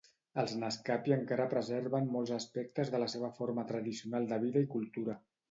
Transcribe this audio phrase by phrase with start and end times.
[0.43, 5.19] Els naskapi encara preserven molts aspectes de la seva forma tradicional de vida i cultura.